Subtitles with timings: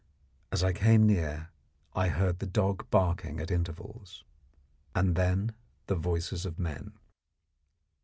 [0.51, 1.49] As I came near
[1.93, 4.23] I heard the dog barking at intervals,
[4.95, 5.53] and then
[5.85, 6.93] the voices of men.